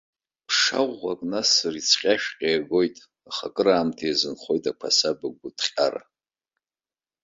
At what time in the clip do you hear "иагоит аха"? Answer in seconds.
2.51-3.45